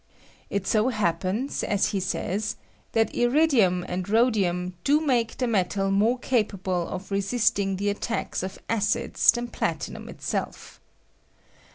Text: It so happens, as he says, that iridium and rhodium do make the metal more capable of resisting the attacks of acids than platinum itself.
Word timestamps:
It 0.49 0.65
so 0.65 0.89
happens, 0.89 1.63
as 1.63 1.89
he 1.91 1.99
says, 1.99 2.55
that 2.93 3.13
iridium 3.13 3.85
and 3.87 4.09
rhodium 4.09 4.73
do 4.83 4.99
make 4.99 5.37
the 5.37 5.45
metal 5.45 5.91
more 5.91 6.17
capable 6.17 6.87
of 6.87 7.11
resisting 7.11 7.75
the 7.75 7.89
attacks 7.89 8.41
of 8.41 8.57
acids 8.67 9.29
than 9.29 9.49
platinum 9.49 10.09
itself. 10.09 10.79